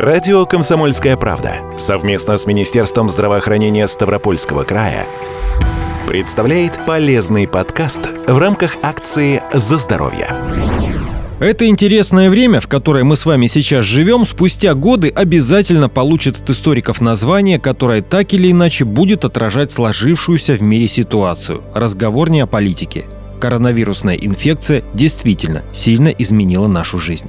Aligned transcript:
Радио 0.00 0.46
«Комсомольская 0.46 1.14
правда» 1.18 1.56
совместно 1.76 2.38
с 2.38 2.46
Министерством 2.46 3.10
здравоохранения 3.10 3.86
Ставропольского 3.86 4.64
края 4.64 5.04
представляет 6.08 6.86
полезный 6.86 7.46
подкаст 7.46 8.08
в 8.26 8.38
рамках 8.38 8.76
акции 8.82 9.42
«За 9.52 9.76
здоровье». 9.76 10.28
Это 11.38 11.66
интересное 11.66 12.30
время, 12.30 12.62
в 12.62 12.66
которое 12.66 13.04
мы 13.04 13.14
с 13.14 13.26
вами 13.26 13.46
сейчас 13.46 13.84
живем, 13.84 14.26
спустя 14.26 14.72
годы 14.72 15.10
обязательно 15.10 15.90
получит 15.90 16.38
от 16.38 16.48
историков 16.48 17.02
название, 17.02 17.58
которое 17.60 18.00
так 18.00 18.32
или 18.32 18.50
иначе 18.50 18.86
будет 18.86 19.26
отражать 19.26 19.70
сложившуюся 19.70 20.54
в 20.54 20.62
мире 20.62 20.88
ситуацию. 20.88 21.62
Разговор 21.74 22.30
не 22.30 22.40
о 22.40 22.46
политике 22.46 23.04
коронавирусная 23.40 24.14
инфекция 24.14 24.84
действительно 24.94 25.64
сильно 25.72 26.08
изменила 26.08 26.68
нашу 26.68 26.98
жизнь. 26.98 27.28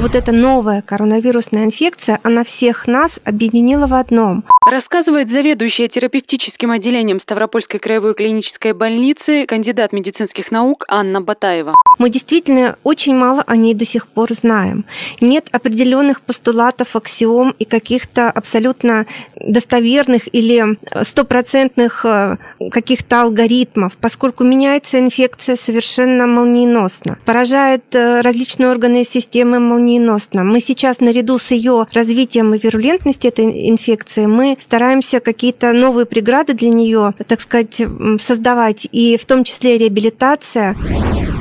Вот 0.00 0.14
эта 0.14 0.32
новая 0.32 0.82
коронавирусная 0.82 1.64
инфекция, 1.64 2.18
она 2.22 2.44
всех 2.44 2.86
нас 2.86 3.20
объединила 3.24 3.86
в 3.86 3.94
одном. 3.94 4.44
Рассказывает 4.70 5.30
заведующая 5.30 5.88
терапевтическим 5.88 6.70
отделением 6.70 7.20
Ставропольской 7.20 7.78
краевой 7.78 8.14
клинической 8.14 8.72
больницы, 8.72 9.46
кандидат 9.46 9.92
медицинских 9.92 10.50
наук 10.50 10.84
Анна 10.88 11.20
Батаева. 11.20 11.74
Мы 11.98 12.10
действительно 12.10 12.76
очень 12.82 13.14
мало 13.14 13.44
о 13.46 13.56
ней 13.56 13.74
до 13.74 13.84
сих 13.84 14.08
пор 14.08 14.32
знаем. 14.32 14.84
Нет 15.20 15.48
определенных 15.52 16.22
постулатов, 16.22 16.96
аксиом 16.96 17.54
и 17.58 17.64
каких-то 17.64 18.30
абсолютно 18.30 19.06
достоверных 19.36 20.34
или 20.34 20.78
стопроцентных 21.04 22.04
э, 22.04 22.38
каких-то 22.70 23.22
алгоритмов, 23.22 23.96
поскольку 23.98 24.44
меняется 24.44 24.98
инфекция 24.98 25.43
совершенно 25.46 26.26
молниеносно, 26.26 27.18
поражает 27.24 27.82
э, 27.94 28.20
различные 28.20 28.70
органы 28.70 29.04
системы 29.04 29.60
молниеносно. 29.60 30.44
Мы 30.44 30.60
сейчас 30.60 31.00
наряду 31.00 31.38
с 31.38 31.50
ее 31.50 31.86
развитием 31.92 32.54
и 32.54 32.58
вирулентностью 32.58 33.28
этой 33.28 33.68
инфекции, 33.68 34.26
мы 34.26 34.56
стараемся 34.60 35.20
какие-то 35.20 35.72
новые 35.72 36.06
преграды 36.06 36.54
для 36.54 36.70
нее, 36.70 37.14
так 37.26 37.40
сказать, 37.40 37.82
создавать, 38.20 38.88
и 38.90 39.16
в 39.16 39.26
том 39.26 39.44
числе 39.44 39.78
реабилитация. 39.78 40.76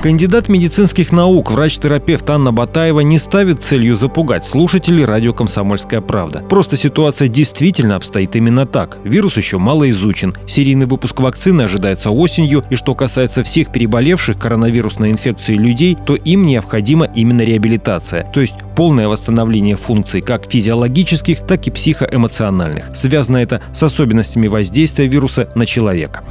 Кандидат 0.04 0.50
медицинских 0.50 1.14
наук, 1.14 1.50
врач-терапевт 1.50 2.30
Анна 2.30 2.52
Батаева 2.52 3.00
не 3.00 3.18
ставит 3.18 3.64
целью 3.64 3.96
запугать 3.96 4.46
слушателей 4.46 5.06
радио 5.06 5.34
«Комсомольская 5.34 6.02
правда». 6.02 6.44
Просто 6.50 6.76
ситуация 6.76 7.30
действительно 7.30 7.96
обстоит 7.96 8.36
именно 8.36 8.66
так. 8.66 8.98
Вирус 9.06 9.38
еще 9.38 9.60
мало 9.60 9.90
изучен. 9.92 10.36
Серийный 10.46 10.88
выпуск 10.88 11.22
вакцины 11.22 11.62
ожидается 11.62 12.10
осенью, 12.10 12.64
и 12.70 12.76
что 12.76 12.96
касается 12.96 13.46
всех 13.46 13.72
переболевших 13.72 14.38
коронавирусной 14.38 15.10
инфекцией 15.10 15.58
людей, 15.58 15.98
то 16.06 16.16
им 16.16 16.48
необходима 16.48 17.10
именно 17.16 17.44
реабилитация, 17.44 18.30
то 18.34 18.42
есть 18.42 18.56
полное 18.76 19.08
восстановление 19.08 19.78
функций 19.78 20.20
как 20.20 20.52
физиологических, 20.52 21.48
так 21.48 21.66
и 21.68 21.72
психоэмоциональных. 21.72 22.94
Связано 22.94 23.38
это 23.38 23.62
с 23.74 23.82
особенностями 23.84 24.48
воздействия 24.48 25.08
вируса 25.08 25.48
на 25.56 25.66
человека. 25.66 26.26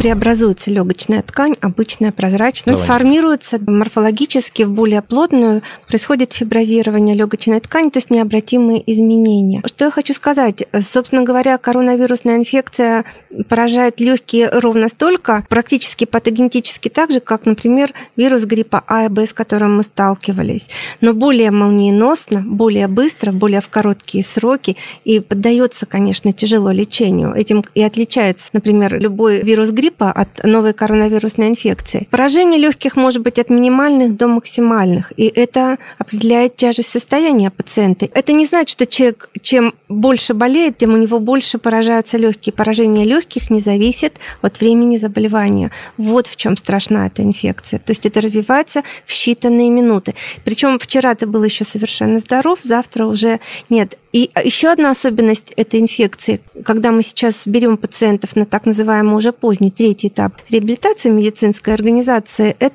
Преобразуется 0.00 0.70
легочная 0.70 1.22
ткань, 1.22 1.54
обычная 1.60 2.10
прозрачная, 2.10 2.74
формируется 3.04 3.60
морфологически 3.60 4.62
в 4.62 4.70
более 4.70 5.02
плотную, 5.02 5.60
происходит 5.86 6.32
фиброзирование 6.32 7.14
легочной 7.14 7.60
ткани, 7.60 7.90
то 7.90 7.98
есть 7.98 8.08
необратимые 8.08 8.82
изменения. 8.90 9.60
Что 9.66 9.84
я 9.84 9.90
хочу 9.90 10.14
сказать? 10.14 10.64
Собственно 10.72 11.22
говоря, 11.22 11.58
коронавирусная 11.58 12.36
инфекция 12.36 13.04
поражает 13.50 14.00
легкие 14.00 14.48
ровно 14.48 14.88
столько, 14.88 15.44
практически 15.50 16.06
патогенетически 16.06 16.88
так 16.88 17.10
же, 17.10 17.20
как, 17.20 17.44
например, 17.44 17.92
вирус 18.16 18.44
гриппа 18.46 18.82
А 18.86 19.04
и 19.04 19.08
Б, 19.08 19.26
с 19.26 19.34
которым 19.34 19.76
мы 19.76 19.82
сталкивались. 19.82 20.70
Но 21.02 21.12
более 21.12 21.50
молниеносно, 21.50 22.40
более 22.40 22.88
быстро, 22.88 23.32
более 23.32 23.60
в 23.60 23.68
короткие 23.68 24.24
сроки 24.24 24.78
и 25.04 25.20
поддается, 25.20 25.84
конечно, 25.84 26.32
тяжело 26.32 26.70
лечению. 26.70 27.34
Этим 27.34 27.64
и 27.74 27.82
отличается, 27.82 28.48
например, 28.54 28.98
любой 28.98 29.42
вирус 29.42 29.72
гриппа 29.72 30.10
от 30.10 30.42
новой 30.42 30.72
коронавирусной 30.72 31.48
инфекции. 31.48 32.08
Поражение 32.10 32.58
легких 32.58 32.93
них 32.94 33.04
может 33.04 33.22
быть 33.22 33.38
от 33.38 33.50
минимальных 33.50 34.16
до 34.16 34.28
максимальных, 34.28 35.12
и 35.16 35.26
это 35.26 35.78
определяет 35.98 36.56
тяжесть 36.56 36.90
состояния 36.90 37.50
пациента. 37.50 38.08
Это 38.14 38.32
не 38.32 38.46
значит, 38.46 38.70
что 38.70 38.86
человек 38.86 39.30
чем 39.42 39.74
больше 39.88 40.34
болеет, 40.34 40.78
тем 40.78 40.94
у 40.94 40.96
него 40.96 41.18
больше 41.18 41.58
поражаются 41.58 42.18
легкие. 42.18 42.52
Поражение 42.52 43.04
легких 43.04 43.50
не 43.50 43.60
зависит 43.60 44.14
от 44.42 44.60
времени 44.60 44.96
заболевания. 44.98 45.70
Вот 45.96 46.26
в 46.26 46.36
чем 46.36 46.56
страшна 46.56 47.06
эта 47.06 47.22
инфекция. 47.22 47.78
То 47.78 47.90
есть 47.90 48.06
это 48.06 48.20
развивается 48.20 48.82
в 49.06 49.10
считанные 49.10 49.70
минуты. 49.70 50.14
Причем 50.44 50.78
вчера 50.78 51.14
ты 51.14 51.26
был 51.26 51.44
еще 51.44 51.64
совершенно 51.64 52.18
здоров, 52.18 52.58
завтра 52.62 53.06
уже 53.06 53.40
нет. 53.70 53.98
И 54.14 54.30
еще 54.44 54.68
одна 54.68 54.92
особенность 54.92 55.52
этой 55.56 55.80
инфекции, 55.80 56.40
когда 56.64 56.92
мы 56.92 57.02
сейчас 57.02 57.42
берем 57.46 57.76
пациентов 57.76 58.36
на 58.36 58.46
так 58.46 58.64
называемый 58.64 59.16
уже 59.16 59.32
поздний 59.32 59.72
третий 59.72 60.06
этап 60.06 60.34
реабилитации 60.48 61.10
медицинской 61.10 61.74
организации, 61.74 62.54
это 62.60 62.73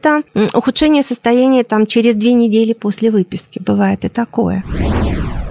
ухудшение 0.53 1.03
состояния 1.03 1.63
там, 1.63 1.85
через 1.85 2.15
две 2.15 2.33
недели 2.33 2.73
после 2.73 3.11
выписки. 3.11 3.59
Бывает 3.59 4.05
и 4.05 4.09
такое. 4.09 4.63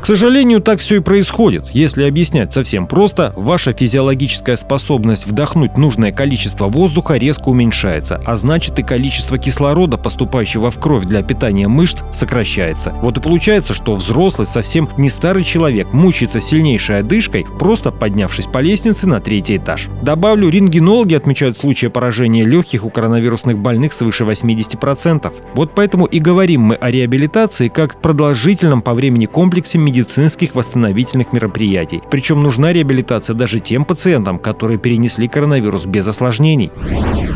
К 0.00 0.06
сожалению, 0.06 0.60
так 0.60 0.78
все 0.78 0.96
и 0.96 1.00
происходит. 1.00 1.70
Если 1.72 2.04
объяснять 2.04 2.52
совсем 2.52 2.86
просто, 2.86 3.32
ваша 3.36 3.72
физиологическая 3.72 4.56
способность 4.56 5.26
вдохнуть 5.26 5.76
нужное 5.76 6.12
количество 6.12 6.68
воздуха 6.68 7.16
резко 7.16 7.48
уменьшается, 7.48 8.20
а 8.24 8.36
значит 8.36 8.78
и 8.78 8.82
количество 8.82 9.38
кислорода, 9.38 9.98
поступающего 9.98 10.70
в 10.70 10.78
кровь 10.78 11.04
для 11.04 11.22
питания 11.22 11.66
мышц, 11.66 12.02
сокращается. 12.12 12.92
Вот 13.02 13.18
и 13.18 13.20
получается, 13.20 13.74
что 13.74 13.96
взрослый, 13.96 14.46
совсем 14.46 14.88
не 14.96 15.10
старый 15.10 15.42
человек, 15.42 15.92
мучается 15.92 16.40
сильнейшей 16.40 17.00
одышкой, 17.00 17.44
просто 17.58 17.90
поднявшись 17.90 18.46
по 18.46 18.58
лестнице 18.58 19.08
на 19.08 19.20
третий 19.20 19.56
этаж. 19.56 19.88
Добавлю, 20.02 20.48
рентгенологи 20.48 21.14
отмечают 21.14 21.58
случаи 21.58 21.88
поражения 21.88 22.44
легких 22.44 22.84
у 22.84 22.90
коронавирусных 22.90 23.58
больных 23.58 23.92
свыше 23.92 24.24
80%. 24.24 25.32
Вот 25.54 25.74
поэтому 25.74 26.06
и 26.06 26.20
говорим 26.20 26.62
мы 26.62 26.76
о 26.76 26.90
реабилитации 26.90 27.68
как 27.68 28.00
продолжительном 28.00 28.80
по 28.80 28.94
времени 28.94 29.26
комплексе 29.26 29.78
медицинских 29.88 30.54
восстановительных 30.54 31.32
мероприятий. 31.32 32.02
Причем 32.10 32.42
нужна 32.42 32.72
реабилитация 32.72 33.34
даже 33.34 33.58
тем 33.58 33.84
пациентам, 33.84 34.38
которые 34.38 34.78
перенесли 34.78 35.28
коронавирус 35.28 35.86
без 35.86 36.06
осложнений. 36.06 36.70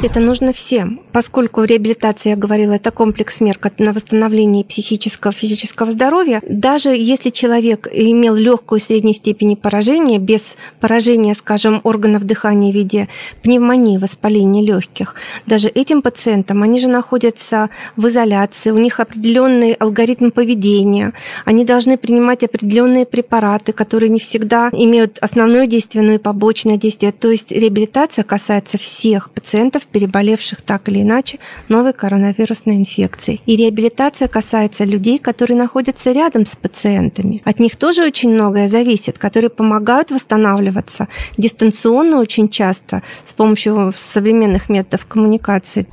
Это 0.02 0.20
нужно 0.20 0.52
всем, 0.52 1.00
поскольку 1.12 1.62
реабилитация, 1.62 2.30
я 2.30 2.36
говорила, 2.36 2.72
это 2.72 2.90
комплекс 2.90 3.40
мер 3.40 3.58
на 3.78 3.92
восстановление 3.92 4.64
психического, 4.64 5.32
физического 5.32 5.92
здоровья. 5.92 6.42
Даже 6.48 6.90
если 6.90 7.30
человек 7.30 7.88
имел 7.92 8.34
легкую 8.34 8.80
средней 8.80 9.14
степени 9.14 9.54
поражения, 9.54 10.18
без 10.18 10.56
поражения, 10.80 11.34
скажем, 11.34 11.80
органов 11.84 12.24
дыхания 12.24 12.72
в 12.72 12.74
виде 12.74 13.08
пневмонии, 13.42 13.98
воспаления 13.98 14.62
легких, 14.62 15.14
даже 15.46 15.68
этим 15.68 16.02
пациентам, 16.02 16.62
они 16.62 16.80
же 16.80 16.88
находятся 16.88 17.70
в 17.96 18.08
изоляции, 18.08 18.70
у 18.70 18.78
них 18.78 19.00
определенный 19.00 19.72
алгоритм 19.74 20.30
поведения, 20.30 21.12
они 21.44 21.64
должны 21.64 21.96
принимать 21.96 22.41
принимать 22.48 22.62
определенные 22.62 23.06
препараты, 23.06 23.72
которые 23.72 24.08
не 24.08 24.20
всегда 24.20 24.70
имеют 24.72 25.18
основное 25.20 25.66
действие, 25.66 26.04
но 26.04 26.12
и 26.12 26.18
побочное 26.18 26.76
действие. 26.76 27.12
То 27.12 27.30
есть 27.30 27.52
реабилитация 27.52 28.24
касается 28.24 28.78
всех 28.78 29.30
пациентов, 29.30 29.82
переболевших 29.86 30.62
так 30.62 30.88
или 30.88 31.02
иначе 31.02 31.38
новой 31.68 31.92
коронавирусной 31.92 32.76
инфекцией. 32.76 33.40
И 33.46 33.56
реабилитация 33.56 34.28
касается 34.28 34.84
людей, 34.84 35.18
которые 35.18 35.56
находятся 35.56 36.12
рядом 36.12 36.46
с 36.46 36.56
пациентами. 36.56 37.42
От 37.44 37.60
них 37.60 37.76
тоже 37.76 38.04
очень 38.04 38.30
многое 38.30 38.68
зависит, 38.68 39.18
которые 39.18 39.50
помогают 39.50 40.10
восстанавливаться 40.10 41.08
дистанционно 41.36 42.20
очень 42.20 42.48
часто 42.48 43.02
с 43.24 43.32
помощью 43.32 43.92
современных 43.94 44.68
методов 44.68 45.06
коммуникации. 45.06 45.86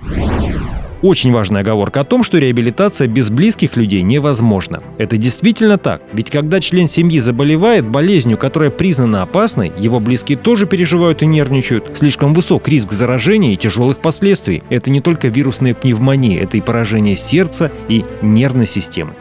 Очень 1.02 1.32
важная 1.32 1.62
оговорка 1.62 2.02
о 2.02 2.04
том, 2.04 2.24
что 2.24 2.40
реабилитация 2.40 3.08
без 3.08 3.30
близких 3.30 3.78
людей 3.78 4.02
невозможна. 4.02 4.80
Это 4.98 5.18
действительно 5.18 5.78
так, 5.78 6.02
ведь 6.12 6.30
когда 6.30 6.60
член 6.60 6.88
семьи 6.88 7.20
заболевает 7.20 7.88
болезнью, 7.88 8.38
которая 8.38 8.70
признана 8.70 9.24
опасной, 9.24 9.72
его 9.78 10.00
близкие 10.00 10.38
тоже 10.38 10.68
переживают 10.68 11.24
и 11.24 11.26
нервничают. 11.26 11.92
Слишком 11.94 12.34
высок 12.34 12.68
риск 12.68 12.92
заражения 12.92 13.54
и 13.54 13.58
тяжелых 13.58 14.02
последствий. 14.02 14.64
Это 14.70 14.92
не 14.92 15.00
только 15.00 15.30
вирусная 15.30 15.74
пневмония, 15.74 16.42
это 16.42 16.58
и 16.58 16.62
поражение 16.62 17.16
сердца 17.16 17.72
и 17.88 18.04
нервной 18.22 18.68
системы. 18.68 19.14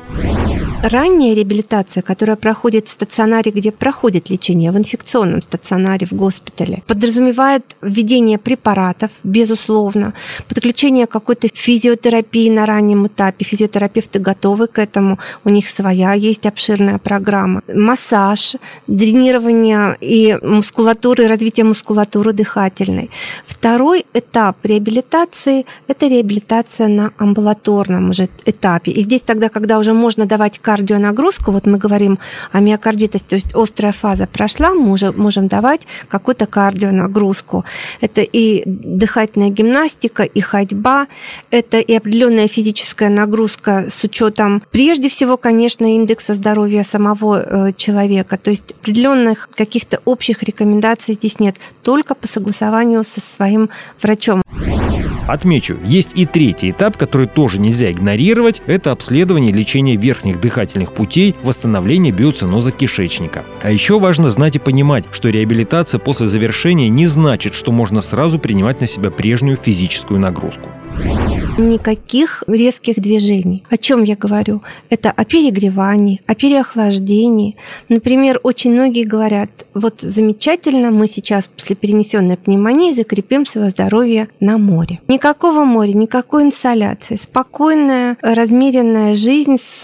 Ранняя 0.82 1.34
реабилитация, 1.34 2.02
которая 2.02 2.36
проходит 2.36 2.86
в 2.86 2.92
стационаре, 2.92 3.50
где 3.50 3.72
проходит 3.72 4.30
лечение, 4.30 4.70
в 4.70 4.78
инфекционном 4.78 5.42
стационаре, 5.42 6.06
в 6.06 6.12
госпитале, 6.12 6.84
подразумевает 6.86 7.64
введение 7.82 8.38
препаратов, 8.38 9.10
безусловно, 9.25 10.14
подключение 10.48 11.08
какой-то 11.08 11.48
физиотерапии 11.52 12.48
на 12.48 12.64
раннем 12.64 13.08
этапе. 13.08 13.44
Физиотерапевты 13.44 14.20
готовы 14.20 14.69
к 14.69 14.78
этому, 14.78 15.19
у 15.44 15.48
них 15.48 15.69
своя 15.69 16.12
есть 16.12 16.46
обширная 16.46 16.98
программа. 16.98 17.62
Массаж, 17.66 18.54
дренирование 18.86 19.96
и 20.00 20.38
мускулатуры, 20.40 21.26
развитие 21.26 21.64
мускулатуры 21.64 22.32
дыхательной. 22.32 23.10
Второй 23.46 24.06
этап 24.14 24.58
реабилитации– 24.62 25.66
это 25.88 26.06
реабилитация 26.06 26.86
на 26.86 27.12
амбулаторном 27.19 28.10
уже 28.10 28.28
этапе. 28.44 28.92
И 28.92 29.02
здесь 29.02 29.22
тогда, 29.22 29.48
когда 29.48 29.78
уже 29.78 29.92
можно 29.92 30.25
давать 30.25 30.60
кардионагрузку, 30.68 31.50
вот 31.50 31.64
мы 31.64 31.78
говорим 31.78 32.18
о 32.52 32.60
миокардитосе, 32.60 33.24
то 33.26 33.36
есть 33.36 33.54
острая 33.54 33.92
фаза 33.92 34.26
прошла, 34.26 34.74
мы 34.74 34.92
уже 34.92 35.12
можем 35.12 35.48
давать 35.48 35.86
какую-то 36.08 36.44
кардионагрузку. 36.44 37.64
Это 38.02 38.20
и 38.20 38.62
дыхательная 38.66 39.48
гимнастика, 39.48 40.24
и 40.24 40.40
ходьба, 40.42 41.06
это 41.50 41.78
и 41.78 41.94
определенная 41.94 42.48
физическая 42.48 43.08
нагрузка 43.08 43.86
с 43.88 44.04
учетом, 44.04 44.62
прежде 44.70 45.08
всего, 45.08 45.38
конечно, 45.38 45.86
индекса 45.86 46.34
здоровья 46.34 46.82
самого 46.82 47.68
э, 47.68 47.72
человека. 47.72 48.36
То 48.36 48.50
есть 48.50 48.72
определенных 48.72 49.48
каких-то 49.56 50.02
общих 50.04 50.42
рекомендаций 50.42 51.14
здесь 51.14 51.40
нет, 51.40 51.56
только 51.82 52.14
по 52.14 52.26
согласованию 52.26 53.04
со 53.04 53.22
своим 53.22 53.70
врачом. 54.02 54.42
Отмечу, 55.28 55.76
есть 55.84 56.12
и 56.14 56.25
третий 56.25 56.70
этап, 56.70 56.96
который 56.96 57.26
тоже 57.26 57.60
нельзя 57.60 57.92
игнорировать. 57.92 58.62
Это 58.66 58.92
обследование 58.92 59.50
и 59.50 59.54
лечение 59.54 59.96
верхних 59.96 60.40
дыхательных 60.40 60.94
путей, 60.94 61.36
восстановление 61.42 62.12
биоциноза 62.12 62.72
кишечника. 62.72 63.44
А 63.62 63.70
еще 63.70 64.00
важно 64.00 64.30
знать 64.30 64.56
и 64.56 64.58
понимать, 64.58 65.04
что 65.12 65.28
реабилитация 65.28 65.98
после 65.98 66.28
завершения 66.28 66.88
не 66.88 67.06
значит, 67.06 67.54
что 67.54 67.72
можно 67.72 68.00
сразу 68.00 68.38
принимать 68.38 68.80
на 68.80 68.86
себя 68.86 69.10
прежнюю 69.10 69.58
физическую 69.58 70.19
нагрузку. 70.19 70.70
Никаких 71.58 72.44
резких 72.46 73.00
движений. 73.00 73.64
О 73.69 73.76
чем 73.76 74.05
я 74.05 74.14
говорю? 74.14 74.62
Это 74.90 75.10
о 75.10 75.25
перегревании, 75.25 76.20
о 76.25 76.37
переохлаждении. 76.37 77.56
Например, 77.88 78.38
очень 78.44 78.72
многие 78.72 79.02
говорят, 79.02 79.50
вот 79.75 80.00
замечательно, 80.00 80.93
мы 80.93 81.08
сейчас 81.08 81.49
после 81.49 81.75
перенесенной 81.75 82.37
пневмонии 82.37 82.93
закрепим 82.93 83.44
свое 83.44 83.70
здоровье 83.70 84.28
на 84.38 84.56
море. 84.56 85.00
Никакого 85.08 85.64
моря, 85.64 85.94
никакой 85.94 86.44
инсоляции. 86.44 87.16
Спокойная, 87.20 88.16
размеренная 88.22 89.16
жизнь 89.16 89.56
с 89.58 89.82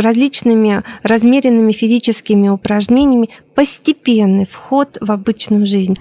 различными 0.00 0.84
размеренными 1.02 1.72
физическими 1.72 2.48
упражнениями, 2.48 3.30
постепенный 3.56 4.46
вход 4.48 4.96
в 5.00 5.10
обычную 5.10 5.66
жизнь. 5.66 5.96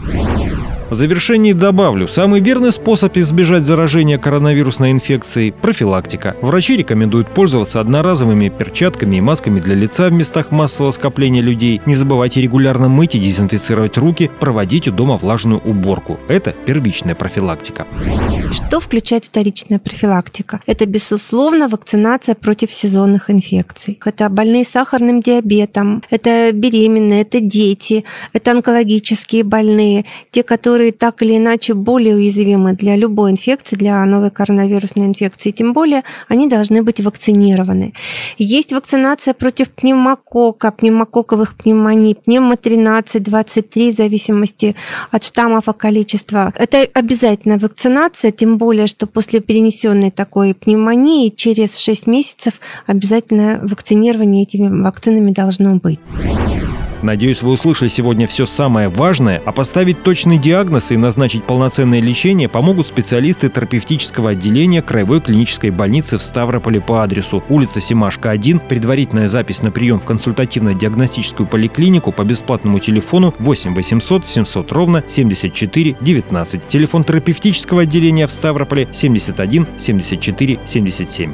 В 0.89 0.93
завершении 0.93 1.51
добавлю, 1.51 2.07
самый 2.07 2.39
верный 2.39 2.71
способ 2.71 3.17
избежать 3.17 3.65
заражения 3.65 4.17
коронавирусной 4.17 4.91
инфекцией– 4.91 5.51
профилактика. 5.61 6.37
Врачи 6.41 6.77
рекомендуют 6.77 7.33
пользоваться 7.33 7.81
одноразовыми 7.81 8.47
перчатками 8.47 9.17
и 9.17 9.21
масками 9.21 9.59
для 9.59 9.75
лица 9.75 10.07
в 10.07 10.13
местах 10.13 10.51
массового 10.51 10.91
скопления 10.91 11.41
людей. 11.41 11.81
Не 11.85 11.93
забывайте 11.93 12.41
регулярно 12.41 12.87
мыть 12.87 13.15
и 13.15 13.19
дезинфицировать 13.19 13.97
руки, 13.97 14.31
проводить 14.39 14.87
у 14.87 14.93
дома 14.93 15.17
влажную 15.17 15.59
уборку. 15.59 16.19
Это 16.29 16.55
первичная 16.65 17.15
профилактика. 17.15 17.85
Что 18.53 18.79
включает 18.79 19.25
вторичная 19.25 19.79
профилактика? 19.79 20.61
Это, 20.67 20.85
безусловно, 20.85 21.67
вакцинация 21.67 22.33
против 22.33 22.71
сезонных 22.71 23.29
инфекций. 23.29 23.99
Это 24.05 24.29
больные 24.29 24.63
сахарным 24.63 25.21
диабетом, 25.21 26.01
это 26.09 26.53
беременные, 26.53 27.23
это 27.23 27.41
дети, 27.41 28.05
это 28.31 28.51
онкологические 28.51 29.43
больные, 29.43 30.05
те, 30.31 30.43
которые 30.43 30.76
которые 30.77 30.91
так 30.91 31.23
или 31.23 31.37
иначе 31.37 31.73
более 31.73 32.15
уязвимы 32.15 32.73
для 32.73 32.95
любой 32.95 33.31
инфекции, 33.31 33.75
для 33.75 34.05
новой 34.05 34.29
коронавирусной 34.29 35.07
инфекции, 35.07 35.49
тем 35.49 35.73
более 35.73 36.03
они 36.27 36.47
должны 36.47 36.83
быть 36.83 36.99
вакцинированы. 36.99 37.93
Есть 38.37 38.71
вакцинация 38.73 39.33
против 39.33 39.71
пневмокока, 39.71 40.69
пневмококковых 40.69 41.55
пневмоний, 41.55 42.13
пневмо-13, 42.13 43.19
23, 43.21 43.91
в 43.91 43.95
зависимости 43.95 44.75
от 45.09 45.23
штаммов 45.23 45.67
и 45.67 45.73
количества. 45.73 46.53
Это 46.55 46.87
обязательная 46.93 47.57
вакцинация, 47.57 48.29
тем 48.29 48.59
более, 48.59 48.85
что 48.85 49.07
после 49.07 49.39
перенесенной 49.39 50.11
такой 50.11 50.53
пневмонии 50.53 51.29
через 51.29 51.79
6 51.79 52.05
месяцев 52.05 52.59
обязательно 52.85 53.61
вакцинирование 53.63 54.43
этими 54.43 54.83
вакцинами 54.83 55.31
должно 55.31 55.73
быть. 55.77 55.99
Надеюсь, 57.01 57.41
вы 57.43 57.51
услышали 57.51 57.89
сегодня 57.89 58.27
все 58.27 58.45
самое 58.45 58.89
важное, 58.89 59.41
а 59.45 59.51
поставить 59.51 60.01
точный 60.03 60.37
диагноз 60.37 60.91
и 60.91 60.97
назначить 60.97 61.43
полноценное 61.43 62.01
лечение 62.01 62.49
помогут 62.49 62.87
специалисты 62.87 63.49
терапевтического 63.49 64.31
отделения 64.31 64.81
Краевой 64.81 65.21
клинической 65.21 65.69
больницы 65.69 66.17
в 66.17 66.23
Ставрополе 66.23 66.81
по 66.81 67.03
адресу 67.03 67.43
улица 67.49 67.81
Семашка, 67.81 68.31
1, 68.31 68.61
предварительная 68.61 69.27
запись 69.27 69.61
на 69.61 69.71
прием 69.71 69.99
в 69.99 70.05
консультативно-диагностическую 70.05 71.47
поликлинику 71.47 72.11
по 72.11 72.23
бесплатному 72.23 72.79
телефону 72.79 73.33
8 73.39 73.75
800 73.75 74.27
700 74.27 74.71
ровно 74.71 75.03
74 75.07 75.97
19. 76.01 76.67
Телефон 76.67 77.03
терапевтического 77.03 77.83
отделения 77.83 78.25
в 78.25 78.31
Ставрополе 78.31 78.87
71 78.91 79.67
74 79.77 80.59
77. 80.65 81.33